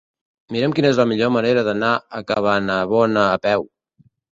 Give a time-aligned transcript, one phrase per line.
[0.55, 3.73] Mira'm quina és la millor manera d'anar a Cabanabona a peu.